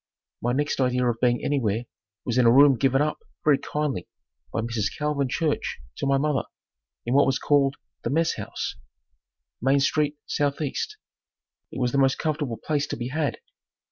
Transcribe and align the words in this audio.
My 0.41 0.51
next 0.51 0.81
idea 0.81 1.07
of 1.07 1.19
being 1.21 1.45
anywhere 1.45 1.83
was 2.25 2.39
in 2.39 2.47
a 2.47 2.51
room 2.51 2.75
given 2.75 3.03
up, 3.03 3.19
very 3.45 3.59
kindly, 3.59 4.07
by 4.51 4.61
Mrs. 4.61 4.85
Calvin 4.97 5.29
Church 5.29 5.77
to 5.97 6.07
my 6.07 6.17
mother, 6.17 6.41
in 7.05 7.13
what 7.13 7.27
was 7.27 7.37
called 7.37 7.75
the 8.01 8.09
"messhouse," 8.09 8.77
Main 9.61 9.79
St. 9.79 10.15
S. 10.27 10.39
E. 10.59 10.71
It 11.71 11.79
was 11.79 11.91
the 11.91 11.99
most 11.99 12.17
comfortable 12.17 12.57
place 12.57 12.87
to 12.87 12.97
be 12.97 13.09
had. 13.09 13.37